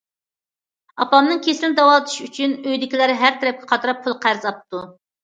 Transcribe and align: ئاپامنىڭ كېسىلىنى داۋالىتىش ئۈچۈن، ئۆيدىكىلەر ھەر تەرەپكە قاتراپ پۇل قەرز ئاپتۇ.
ئاپامنىڭ 1.03 1.41
كېسىلىنى 1.47 1.77
داۋالىتىش 1.79 2.15
ئۈچۈن، 2.27 2.55
ئۆيدىكىلەر 2.71 3.13
ھەر 3.21 3.37
تەرەپكە 3.45 3.69
قاتراپ 3.73 4.01
پۇل 4.09 4.17
قەرز 4.25 4.49
ئاپتۇ. 4.53 4.83